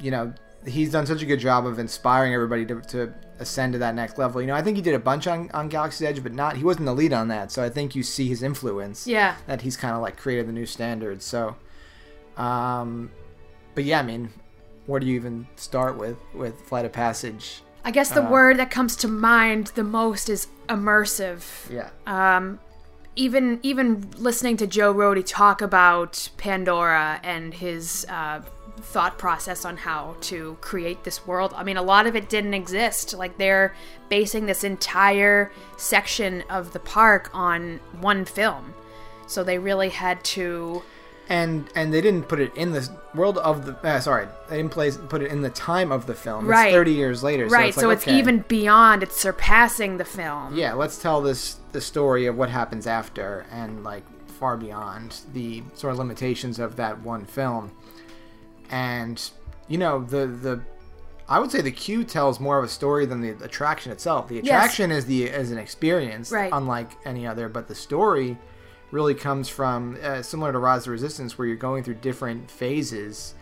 [0.00, 0.32] you know,
[0.66, 4.18] he's done such a good job of inspiring everybody to, to ascend to that next
[4.18, 4.40] level.
[4.40, 6.64] You know, I think he did a bunch on, on Galaxy's Edge, but not he
[6.64, 7.50] wasn't the lead on that.
[7.50, 9.06] So I think you see his influence.
[9.06, 9.36] Yeah.
[9.46, 11.24] That he's kind of like created the new standards.
[11.24, 11.56] So,
[12.36, 13.10] um,
[13.74, 14.32] but yeah, I mean,
[14.86, 17.62] where do you even start with with Flight of Passage?
[17.84, 21.70] I guess the uh, word that comes to mind the most is immersive.
[21.70, 21.90] Yeah.
[22.06, 22.60] Um,
[23.16, 28.40] even even listening to Joe Rohde talk about Pandora and his uh,
[28.80, 31.52] thought process on how to create this world.
[31.56, 33.14] I mean, a lot of it didn't exist.
[33.14, 33.74] Like they're
[34.08, 38.74] basing this entire section of the park on one film,
[39.26, 40.82] so they really had to
[41.30, 44.72] and and they didn't put it in the world of the uh, sorry they didn't
[44.72, 46.66] place put it in the time of the film Right.
[46.68, 49.02] it's 30 years later so right, it's, so it's okay, even beyond.
[49.02, 50.54] It's surpassing the film.
[50.56, 55.62] yeah let's tell this the story of what happens after and like far beyond the
[55.74, 57.70] sort of limitations of that one film
[58.70, 59.30] and
[59.68, 60.60] you know the the
[61.28, 64.26] I would say the queue tells more of a story than the attraction itself.
[64.26, 66.50] The attraction is the is an experience, Right.
[66.52, 67.48] unlike any other.
[67.48, 68.36] But the story
[68.90, 73.34] really comes from uh, similar to Rise of Resistance, where you're going through different phases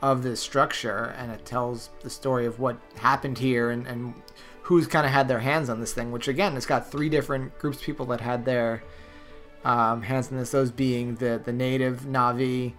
[0.00, 4.14] of this structure, and it tells the story of what happened here and, and
[4.62, 6.12] who's kind of had their hands on this thing.
[6.12, 8.82] Which again, it's got three different groups of people that had their
[9.64, 10.50] um, hands in this.
[10.50, 12.74] Those being the the native Na'vi,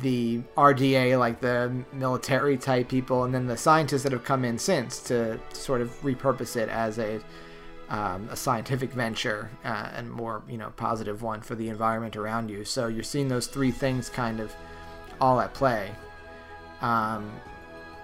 [0.00, 4.58] the RDA, like the military type people, and then the scientists that have come in
[4.58, 7.20] since to sort of repurpose it as a
[7.88, 12.50] um, a scientific venture uh, and more you know positive one for the environment around
[12.50, 12.64] you.
[12.64, 14.54] So you're seeing those three things kind of
[15.20, 15.90] all at play.
[16.80, 17.30] Um,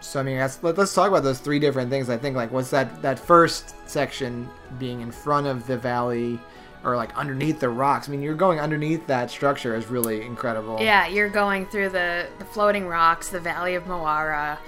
[0.00, 2.08] so I mean, that's, let, us talk about those three different things.
[2.08, 6.38] I think like what's that that first section being in front of the valley
[6.84, 8.08] or like underneath the rocks.
[8.08, 10.78] I mean, you're going underneath that structure is really incredible.
[10.80, 14.58] Yeah, you're going through the, the floating rocks, the Valley of Mo'ara.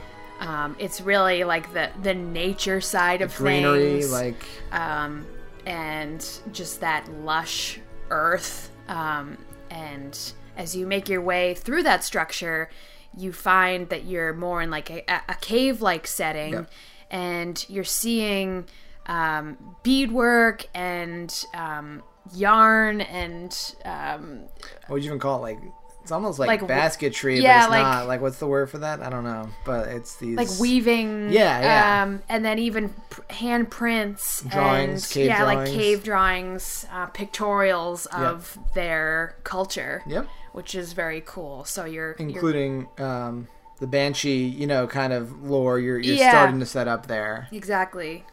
[0.42, 5.24] Um, it's really like the the nature side of greenery, things, like um,
[5.66, 6.20] and
[6.52, 7.78] just that lush
[8.10, 8.70] earth.
[8.88, 9.38] Um,
[9.70, 10.18] and
[10.56, 12.68] as you make your way through that structure,
[13.16, 16.70] you find that you're more in like a, a cave-like setting, Yep.
[17.10, 18.64] and you're seeing
[19.06, 22.02] um, beadwork and um,
[22.34, 24.40] yarn and um,
[24.86, 25.54] what would you even call it?
[25.54, 25.58] Like
[26.02, 28.08] it's almost like, Like basketry, yeah, but it's like- not.
[28.08, 29.00] Like what's the word for that?
[29.00, 29.48] I don't know.
[29.64, 32.02] But it's these like weaving Yeah, yeah.
[32.02, 35.70] um and then even p- hand prints Drawings, and, cave yeah like drawings.
[35.76, 40.26] cave drawings uh, pictorials of their culture Yep.
[40.52, 43.46] which is very cool so you're, you're including um,
[43.78, 45.78] the banshee, you know, kind of lore.
[45.78, 46.30] You're you're Yeah.
[46.30, 47.48] starting to set up there.
[47.52, 48.24] exactly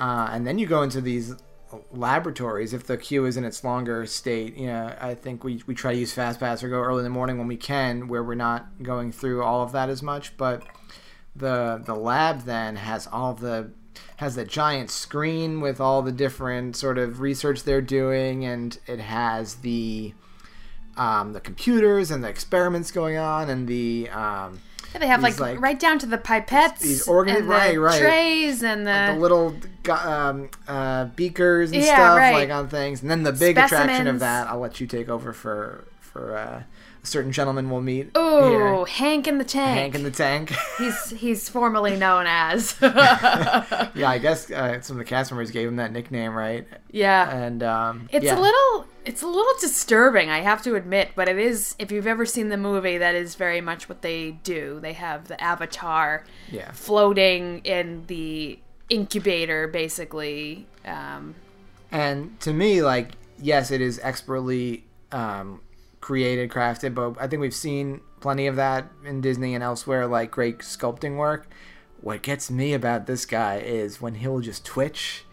[0.00, 1.34] uh, and then you go into these
[1.92, 5.74] laboratories if the queue is in its longer state you know i think we, we
[5.74, 8.22] try to use fast pass or go early in the morning when we can where
[8.22, 10.36] we're not going through all of that as much.
[10.36, 10.62] But
[11.34, 13.70] the the lab then has all the
[14.16, 19.00] has that giant screen with all the different sort of research they're doing and it
[19.00, 20.14] has the
[20.96, 24.60] um, the computers and the experiments going on and the um,
[24.92, 27.78] yeah, they have like, like, right down to the pipettes these organ- and the right,
[27.78, 28.00] right.
[28.00, 29.54] trays and the, the little
[29.90, 32.32] um, uh, beakers and Yeah, stuff right.
[32.34, 34.48] like on things, and then the big attraction of that.
[34.48, 36.62] I'll let you take over for for uh,
[37.06, 38.10] certain gentleman we'll meet.
[38.14, 40.52] oh hank in the tank Hank in the tank.
[40.78, 45.68] he's he's formerly known as yeah, I guess uh, some of the cast members gave
[45.68, 46.66] him that nickname, right?
[46.90, 48.38] yeah And um, It's yeah.
[48.38, 52.08] a little it's a little disturbing, I have to admit, but it is if you've
[52.08, 54.80] ever seen the movie, that is very much what they do.
[54.80, 56.72] They have the avatar yeah.
[56.72, 58.58] floating in the
[58.90, 60.66] incubator basically.
[60.84, 61.34] Um,
[61.92, 65.60] And to me, like, yes, it is expertly um,
[66.06, 70.30] created, crafted, but I think we've seen plenty of that in Disney and elsewhere, like
[70.30, 71.48] great sculpting work.
[72.00, 75.24] What gets me about this guy is when he'll just twitch,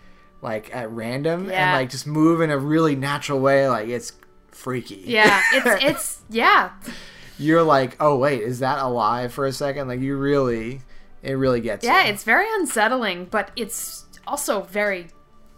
[0.41, 3.69] like at random, and like just move in a really natural way.
[3.69, 4.13] Like it's
[4.49, 5.03] freaky.
[5.05, 6.71] yeah, it's it's yeah.
[7.37, 9.87] You're like, oh wait, is that alive for a second?
[9.87, 10.81] Like you really,
[11.21, 11.85] it really gets.
[11.85, 12.13] Yeah, you.
[12.13, 15.09] it's very unsettling, but it's also very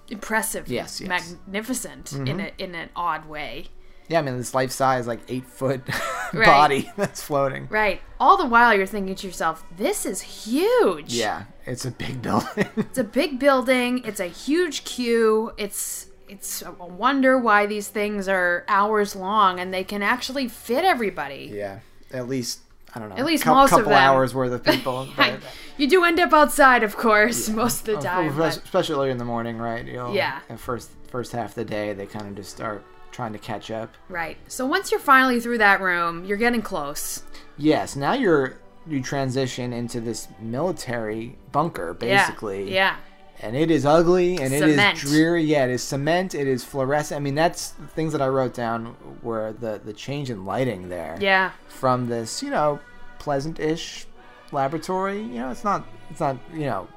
[0.10, 0.68] impressive.
[0.68, 1.08] Yes, yes.
[1.08, 1.52] Mm-hmm.
[1.54, 3.68] Magnificent in a in an odd way.
[4.08, 4.20] Yeah.
[4.20, 5.82] I mean, this life size, like eight foot
[6.34, 6.46] Right.
[6.46, 7.68] body that's floating.
[7.70, 8.02] Right.
[8.20, 11.14] All the while you're thinking to yourself, this is huge.
[11.14, 12.68] Yeah, it's a big building.
[12.78, 14.04] It's a big building.
[14.06, 15.54] It's a huge queue.
[15.58, 20.84] It's it's a wonder why these things are hours long and they can actually fit
[20.84, 21.52] everybody.
[21.54, 21.80] Yeah,
[22.12, 22.62] at least
[22.96, 23.16] I don't know.
[23.16, 24.02] At least most of couple them.
[24.02, 25.08] hours worth of people.
[25.18, 25.40] but,
[25.78, 28.40] you do end up outside, of course, most of the uh, time.
[28.40, 29.86] especially- but- early in the morning, right?
[29.86, 30.40] You'll, Yeah.
[30.48, 32.84] The first first half of the day, they kind of just start
[33.16, 33.96] trying to catch up.
[34.10, 34.38] right.
[34.48, 37.24] So once you're finally through that room, you're getting close.
[37.58, 37.96] Yes.
[37.96, 42.72] Now you're you transition into this military bunker, Yeah, basically.
[42.74, 42.98] Yeah.
[43.42, 44.98] And it is ugly and Cement.
[44.98, 45.44] it is dreary.
[45.44, 46.36] Yeah, it is cement.
[46.36, 47.18] It is fluorescent.
[47.18, 50.90] I mean, that's the things that I wrote down were the the change in lighting
[50.90, 51.18] there.
[51.20, 51.52] Yeah.
[51.68, 52.80] from this, you know,
[53.20, 54.06] pleasant-ish
[54.52, 55.22] laboratory.
[55.22, 56.88] You know, it's not, it's not, you know,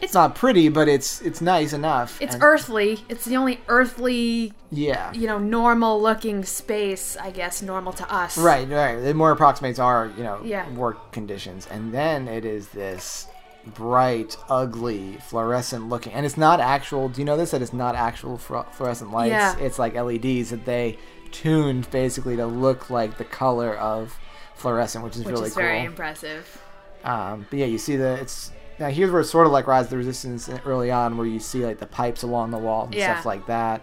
[0.00, 2.20] it's, not pretty, but it's it's nice enough.
[2.20, 3.04] It's and- earthly.
[3.08, 5.12] It's the only earthly, Yeah.
[5.12, 8.36] you know, normal looking space, I guess, normal to us.
[8.38, 8.98] Right, right.
[8.98, 10.68] It more approximates our, you know, Yeah.
[10.70, 13.26] work conditions, and then it is this
[13.74, 17.08] bright, ugly, fluorescent looking, and it's not actual.
[17.08, 17.52] Do you know this?
[17.52, 19.30] That it's not actual fluorescent lights.
[19.30, 19.56] Yeah.
[19.58, 20.98] It's like LEDs that they
[21.30, 24.18] tuned basically to look like the color of
[24.54, 25.62] fluorescent, which is which really is cool.
[25.62, 26.60] very impressive.
[27.04, 29.84] Um, but yeah, you see the it's now here's where it's sort of like Rise
[29.86, 32.94] of the Resistance early on, where you see like the pipes along the wall and
[32.94, 33.14] Yeah.
[33.14, 33.82] stuff like that.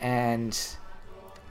[0.00, 0.58] And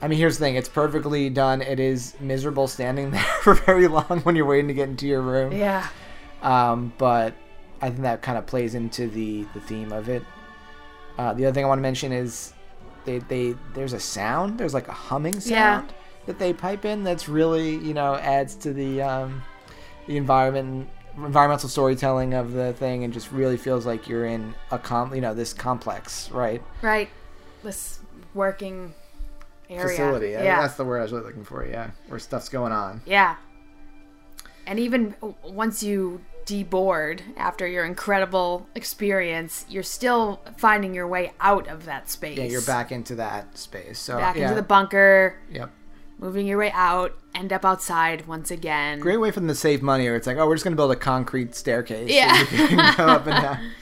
[0.02, 1.62] I mean, here's the thing: it's perfectly done.
[1.62, 5.22] It is miserable standing there for very long when you're waiting to get into your
[5.22, 5.52] room.
[5.52, 5.86] Yeah.
[6.42, 7.34] Um, but
[7.82, 10.22] I think that kind of plays into the the theme of it.
[11.18, 12.52] Uh, the other thing I want to mention is
[13.04, 14.58] they they there's a sound.
[14.58, 15.40] There's like a humming Yeah.
[15.80, 15.92] sound
[16.26, 17.04] that they pipe in.
[17.04, 19.42] That's really you know adds to the um,
[20.06, 20.88] the environment
[21.24, 25.20] environmental storytelling of the thing, and just really feels like you're in a com you
[25.20, 27.08] know this complex right Right.
[27.62, 27.98] This
[28.34, 28.94] working
[29.68, 29.88] area.
[29.88, 30.36] facility.
[30.36, 30.62] I- Yeah.
[30.62, 31.64] that's the word I was really looking for.
[31.66, 33.02] Yeah, where stuff's going on.
[33.06, 33.36] Yeah.
[34.66, 41.68] And even once you deboard after your incredible experience, you're still finding your way out
[41.68, 42.38] of that space.
[42.38, 43.98] Yeah, you're back into that space.
[43.98, 45.70] So Back yeah, into the bunker, yep.
[46.20, 49.00] Moving your way out, end up outside once again.
[49.00, 50.92] Great way for them to save money, or it's like, oh, we're just gonna build
[50.92, 52.10] a concrete staircase.
[52.10, 52.38] Yeah.
[52.40, 53.70] you can go up and down.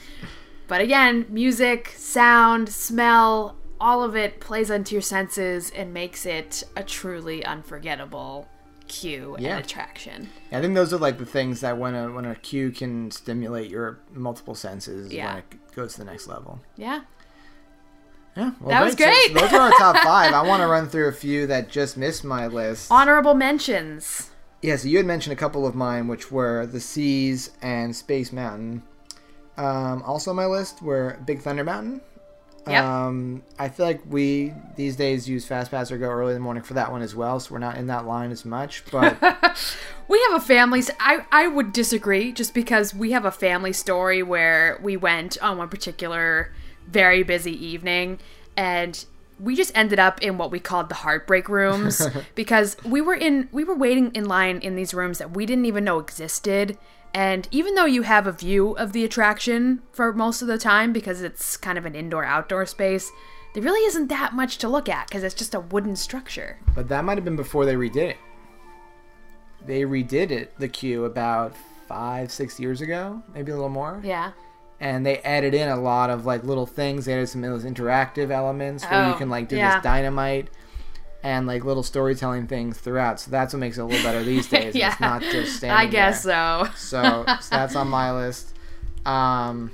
[0.67, 6.63] But again, music, sound, smell, all of it plays onto your senses and makes it
[6.77, 8.47] a truly unforgettable
[8.87, 9.55] queue Yeah.
[9.57, 10.29] and attraction.
[10.51, 13.09] Yeah, I think those are like the things that when a when a queue can
[13.09, 15.25] stimulate your multiple senses, Yeah.
[15.33, 16.59] when it goes to the next level.
[16.77, 17.01] Yeah.
[18.39, 19.33] Yeah, well, That was great.
[19.33, 20.33] those are our top five.
[20.33, 22.89] I want to run through a few that just missed my list.
[22.91, 24.29] Honorable mentions.
[24.61, 28.31] Yeah, so you had mentioned a couple of mine, which were the Seas and Space
[28.31, 28.83] Mountain.
[29.57, 32.01] Um, also on my list were Big Thunder Mountain.
[32.67, 32.83] Yep.
[32.83, 36.43] Um, I feel like we these days use Fast Pass or go early in the
[36.43, 38.83] morning for that one as well, so we're not in that line as much.
[38.91, 39.17] But
[40.07, 40.83] We have a family.
[40.99, 45.57] I I would disagree just because we have a family story where we went on
[45.57, 46.51] one particular
[46.91, 48.19] very busy evening
[48.57, 49.05] and
[49.39, 53.47] we just ended up in what we called the heartbreak rooms because we were in
[53.51, 56.77] we were waiting in line in these rooms that we didn't even know existed
[57.13, 60.91] and even though you have a view of the attraction for most of the time
[60.93, 63.11] because it's kind of an indoor outdoor space
[63.53, 66.87] there really isn't that much to look at because it's just a wooden structure but
[66.89, 68.17] that might have been before they redid it.
[69.65, 71.53] They redid it the queue about
[71.87, 73.99] five six years ago, maybe a little more.
[74.03, 74.31] yeah
[74.79, 77.05] and they added in a lot of like little things.
[77.05, 79.75] They added some of those interactive elements where you Oh, can like do yeah.
[79.75, 80.47] this dynamite
[81.21, 83.19] and like little storytelling things throughout.
[83.19, 84.73] So that's what makes it a little better these days.
[84.75, 84.91] Yeah.
[84.91, 86.65] It's not just standing i guess there.
[86.65, 88.53] so So, so that's on my list.
[89.05, 89.71] Um,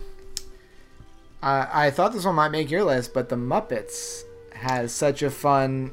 [1.41, 5.29] I, I thought this one might make your list, but the Muppets has such a
[5.29, 5.91] fun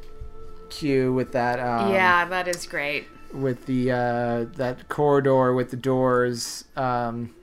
[0.70, 1.58] queue with that.
[1.60, 6.64] Um, yeah that is great with the uh, that corridor with the doors.
[6.76, 7.34] Um,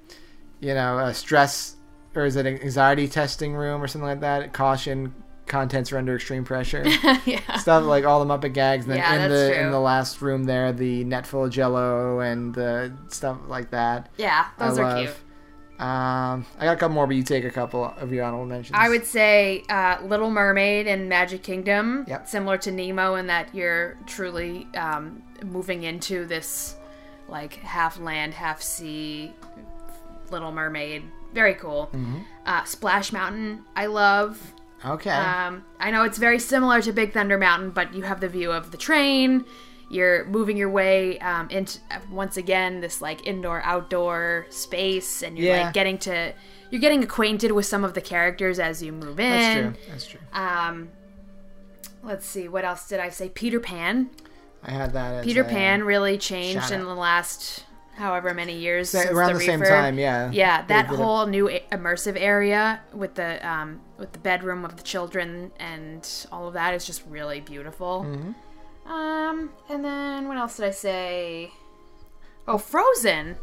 [0.60, 1.76] you know, a stress
[2.16, 4.52] or is it an anxiety testing room or something like that?
[4.52, 5.14] Caution,
[5.46, 6.84] contents are under extreme pressure.
[7.26, 7.58] yeah.
[7.58, 9.64] Stuff like all the Muppet gags, and then Yeah, in the true.
[9.66, 14.10] in the last room there, the net full of Jello and the stuff like that.
[14.18, 14.98] Yeah, those I are love.
[15.06, 15.16] cute.
[15.80, 18.78] Um, I got a couple more, but you take a couple of your honorable mentions.
[18.78, 22.28] I would say uh, Little Mermaid and Magic Kingdom, Yep.
[22.28, 26.76] similar to Nemo in that you're truly um, moving into this
[27.30, 29.32] like half land, half sea
[30.32, 31.04] Little Mermaid.
[31.34, 31.90] Very cool.
[31.94, 32.20] Mm-hmm.
[32.46, 34.54] Uh, Splash Mountain, I love.
[34.86, 35.10] Okay.
[35.12, 38.52] Um, I know it's very similar to Big Thunder Mountain, but you have the view
[38.52, 39.46] of the train.
[39.92, 41.80] You're moving your way um, into
[42.12, 45.66] once again this like indoor outdoor space, and you're Yeah.
[45.66, 46.34] like getting to
[46.72, 49.74] you're getting acquainted with some of the characters as you move in.
[49.74, 49.92] That's true.
[49.92, 50.20] That's true.
[50.34, 50.90] Um,
[52.04, 53.30] let's see, what else did I say?
[53.30, 54.10] Peter Pan.
[54.64, 55.16] I had that.
[55.16, 57.66] As Peter Pan really changed in the last
[58.00, 59.70] however many years Sa- around the, the same refurb.
[59.70, 60.32] time, yeah.
[60.32, 60.96] Yeah, that it.
[60.96, 66.48] whole new immersive area with the um, with the bedroom of the children and all
[66.48, 68.06] of that is just really beautiful.
[68.08, 68.92] Mm-hmm.
[68.92, 71.52] Um, and then what else did I say?
[72.48, 73.36] Oh, Frozen.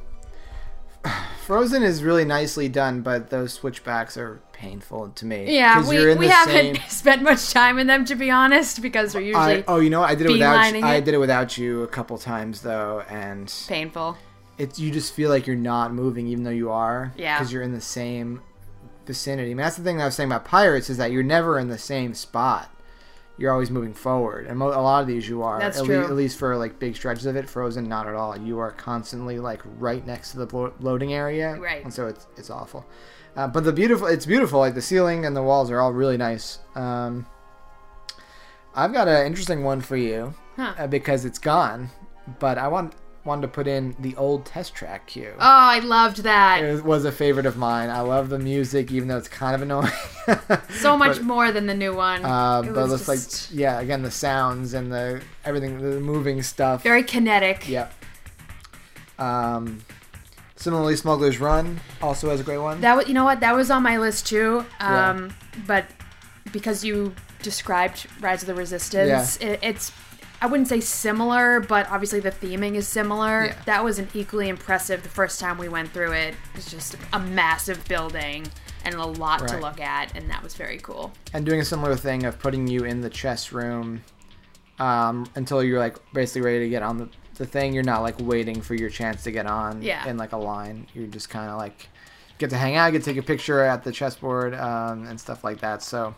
[1.45, 5.55] Frozen is really nicely done, but those switchbacks are painful to me.
[5.55, 8.83] Yeah, we, you're in we haven't same- spent much time in them to be honest
[8.83, 10.11] because we're usually I, oh, you know what?
[10.11, 10.57] I did it without.
[10.57, 14.16] beelining I did it without you a couple times though, and painful.
[14.59, 17.13] It's you just feel like you're not moving even though you are.
[17.17, 17.38] Yeah.
[17.38, 18.42] Because you're in the same
[19.07, 19.50] vicinity.
[19.50, 21.59] I mean, that's the thing that I was saying about pirates is that you're never
[21.59, 22.71] in the same spot.
[23.38, 25.61] You're always moving forward, and mo- a lot of these you are.
[25.61, 26.02] That's at, true.
[26.02, 27.50] at least for like big stretches of it.
[27.50, 28.35] Frozen, not at all.
[28.35, 31.85] You are constantly like right next to the blo- loading area, Right.
[31.85, 32.87] And so it's it's awful.
[33.37, 34.59] Uh, but the beautiful, it's beautiful.
[34.61, 36.61] Like the ceiling and the walls are all really nice.
[36.75, 37.27] Um,
[38.75, 40.73] I've got an interesting one for you Huh.
[40.79, 41.90] uh, because it's gone.
[42.38, 42.94] But I want
[43.27, 45.33] wanted to put in the old test track queue.
[45.35, 46.62] Oh, I loved that.
[46.62, 47.90] It was a favorite of mine.
[47.90, 49.90] I love the music, even though it's kind of annoying.
[50.70, 52.24] so much But, more than the new one.
[52.24, 56.83] Uh, It but it's like, yeah, again, the sounds and the everything, the moving stuff.
[56.83, 57.68] very kinetic.
[57.68, 57.92] Yep.
[59.18, 59.81] Um,
[60.56, 62.81] similarly, Smuggler's Run also has a great one.
[62.81, 63.40] That was, you know what?
[63.40, 64.64] That was on my list too.
[64.81, 65.10] Yeah.
[65.10, 65.35] Um,
[65.66, 65.87] but
[66.52, 69.90] because you described Rise of the Resistance, it, it's
[70.40, 73.46] I wouldn't say similar, but obviously the theming is similar.
[73.46, 73.56] Yeah.
[73.64, 75.02] That was an equally impressive.
[75.02, 78.46] The first time we went through it, It's just a massive building
[78.84, 81.12] and a lot to look at, and that was very cool.
[81.32, 84.02] and doing a similar thing of putting you in the chess room
[84.78, 87.72] um, until you're like basically ready to get on the, the thing.
[87.72, 90.06] You're not like waiting for your chance to get on Yeah.
[90.06, 90.87] in like a line.
[90.94, 91.88] You're just kind of like
[92.38, 95.42] get to hang out, get to take a picture at the chessboard um, and stuff
[95.42, 95.82] like that.
[95.82, 96.14] So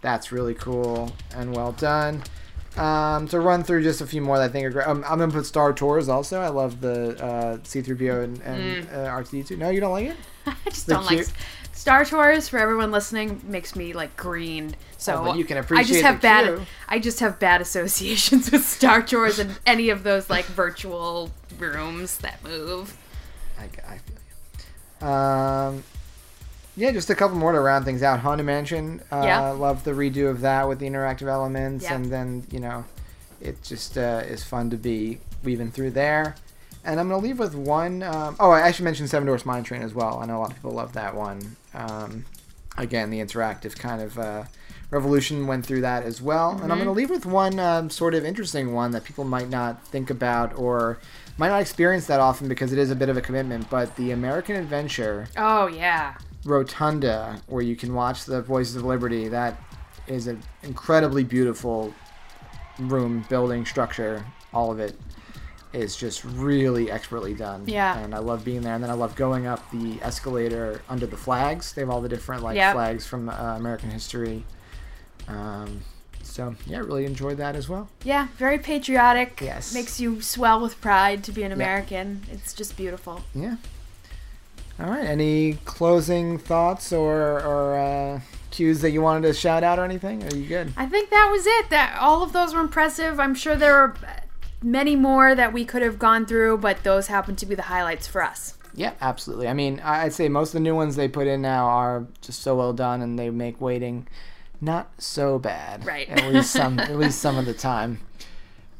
[0.00, 2.22] that's really cool and well done.
[2.76, 4.86] Um, to run through just a few more that I think are great.
[4.86, 6.40] Um, I'm gonna put Star Tours also.
[6.40, 9.58] I love the uh, C3PO and, and uh, R2D2.
[9.58, 10.16] No, you don't like it?
[10.46, 11.26] I just They're don't like.
[11.72, 12.48] Star Tours.
[12.48, 14.76] For everyone listening, makes me like green.
[14.98, 16.44] So Oh, you can I appreciate just have bad.
[16.44, 16.66] queue.
[16.88, 22.18] I just have bad associations with Star Tours and any of those like virtual rooms
[22.18, 22.96] that move.
[23.58, 24.16] I, I feel
[25.00, 25.06] you.
[25.08, 25.82] Um,
[26.76, 28.20] yeah, just a couple more to round things out.
[28.20, 29.02] Haunted Mansion.
[29.12, 29.50] Uh, Yeah.
[29.50, 31.94] Love the redo of that with the interactive elements, Yeah.
[31.94, 32.84] and then you know,
[33.40, 36.34] it just uh, is fun to be weaving through there.
[36.84, 38.02] And I'm gonna leave with one.
[38.02, 40.18] Um, oh, I should mention Seven Dwarfs Mine Train as well.
[40.22, 41.56] I know a lot of people love that one.
[41.74, 42.24] Um,
[42.78, 44.44] again, the interactive kind of uh,
[44.90, 46.50] revolution went through that as well.
[46.52, 46.78] And I'm Mm-hmm.
[46.78, 50.56] gonna leave with one um, sort of interesting one that people might not think about
[50.58, 50.98] or
[51.36, 53.68] might not experience that often because it is a bit of a commitment.
[53.68, 56.14] But the American Adventure Oh yeah.
[56.44, 59.60] Rotunda, where you can watch the Voices of Liberty, that
[60.06, 61.94] is an incredibly beautiful
[62.78, 64.24] room, building, structure.
[64.52, 64.98] All of it
[65.72, 67.64] is just really expertly done.
[67.66, 67.96] Yeah.
[67.98, 68.74] And I love being there.
[68.74, 71.72] And then I love going up the escalator under the flags.
[71.72, 72.74] They have all the different like Yep.
[72.74, 74.44] flags from uh, American history.
[75.28, 75.82] Um,
[76.22, 77.88] so yeah, really enjoyed that as well.
[78.02, 79.40] Yeah, very patriotic.
[79.40, 79.72] Yes.
[79.72, 82.22] Makes you swell with pride to be an American.
[82.32, 83.22] It's just beautiful.
[83.34, 83.56] Yeah.
[84.80, 85.04] All right.
[85.04, 88.20] Any closing thoughts or or uh,
[88.50, 90.22] queues that you wanted to shout out or anything?
[90.24, 90.72] Are you good?
[90.76, 91.70] I think that was it.
[91.70, 93.20] That all of those were impressive.
[93.20, 93.94] I'm sure there are
[94.62, 98.06] many more that we could have gone through, but those happen to be the highlights
[98.06, 98.56] for us.
[98.74, 99.48] Yeah, absolutely.
[99.48, 102.40] I mean, I'd say most of the new ones they put in now are just
[102.40, 104.06] so well done, and they make waiting
[104.60, 105.84] not so bad.
[105.84, 106.08] Right.
[106.08, 106.78] At least some.
[106.78, 108.00] at least some of the time.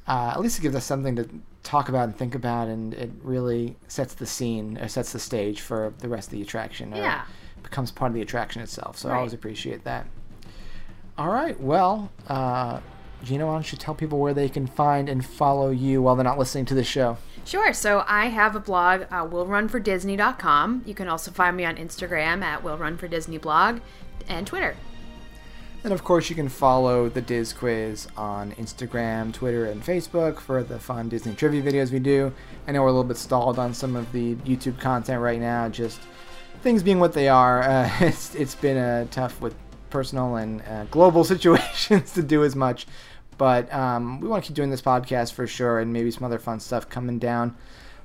[0.06, 1.28] Uh, at least it gives us something to
[1.62, 5.60] talk about and think about, and it really sets the scene or sets the stage
[5.60, 6.92] for the rest of the attraction.
[6.94, 7.22] or Yeah.
[7.62, 8.96] becomes part of the attraction itself.
[8.96, 10.06] So I always appreciate that.
[11.18, 11.60] All right.
[11.60, 12.80] Well, uh,
[13.22, 16.24] Gina, why don't you tell people where they can find and follow you while they're
[16.24, 17.18] not listening to the show?
[17.44, 17.74] Sure.
[17.74, 20.82] So I have a blog, uh, willrunfordisney.com.
[20.86, 23.80] You can also find me on Instagram at willrunfordisneyblog
[24.28, 24.76] and Twitter.
[25.82, 30.62] And of course, you can follow the Dis Quiz on Instagram, Twitter, and Facebook for
[30.62, 32.32] the fun Disney trivia videos we do.
[32.68, 35.70] I know we're a little bit stalled on some of the YouTube content right now,
[35.70, 35.98] just
[36.62, 37.62] things being what they are.
[37.70, 39.54] Uh, it's it's been uh, tough with
[39.88, 42.86] personal and uh, global situations to do as much,
[43.38, 46.38] but um, we want to keep doing this podcast for sure, and maybe some other
[46.38, 47.56] fun stuff coming down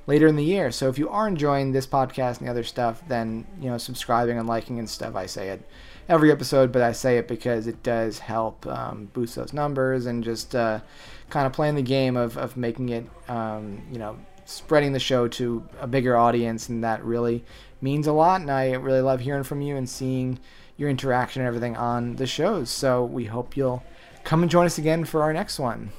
[0.06, 0.70] later in the year.
[0.70, 4.38] So if you are enjoying this podcast and the other stuff, then you know subscribing
[4.38, 5.14] and liking and stuff.
[5.14, 5.60] I say it
[6.08, 10.22] every episode, but I say it because it does help um, boost those numbers and
[10.24, 10.80] just uh,
[11.30, 15.26] kind of playing the game of, of making it, um, you know, spreading the show
[15.26, 17.44] to a bigger audience, and that really
[17.80, 18.40] means a lot.
[18.40, 20.38] And I really love hearing from you and seeing
[20.76, 22.70] your interaction and everything on the shows.
[22.70, 23.82] So we hope you'll
[24.24, 25.90] come and join us again for our next one.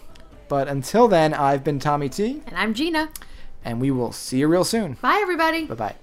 [0.48, 3.10] But until then, I've been Tommy T, And I'm Gina.
[3.66, 4.94] and we will see you real soon.
[5.02, 5.66] Bye, everybody.
[5.66, 5.96] Bye bye.